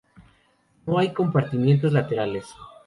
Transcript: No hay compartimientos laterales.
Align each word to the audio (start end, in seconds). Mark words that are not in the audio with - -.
No 0.87 0.97
hay 0.97 1.13
compartimientos 1.13 1.93
laterales. 1.93 2.45